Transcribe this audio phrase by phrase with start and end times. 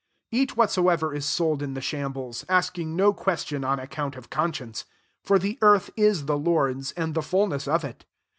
[0.31, 4.31] 25 Eat whatsoever is sold in the shambles, asking no ques tion on account of
[4.31, 4.83] conscience.
[5.27, 8.05] 26 For the earth i* the Lord's, ind the fulness of it..